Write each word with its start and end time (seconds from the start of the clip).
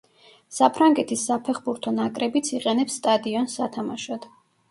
საფრანგეთის 0.59 1.25
საფეხბურთო 1.27 1.93
ნაკრებიც 1.99 2.49
იყენებს 2.59 2.97
სტადიონს 3.01 3.59
სათამაშოდ. 3.61 4.27